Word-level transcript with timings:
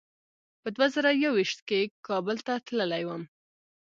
په 0.61 0.67
دوه 0.75 0.87
زره 0.95 1.11
یو 1.23 1.31
ویشت 1.35 1.59
کې 1.67 1.81
کابل 2.07 2.37
ته 2.45 2.53
تللی 2.67 3.03
وم. 3.05 3.23